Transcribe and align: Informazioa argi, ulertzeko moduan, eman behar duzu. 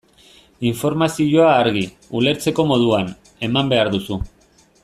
Informazioa 0.69 1.51
argi, 1.57 1.83
ulertzeko 2.21 2.67
moduan, 2.73 3.15
eman 3.49 3.73
behar 3.75 3.97
duzu. 3.97 4.23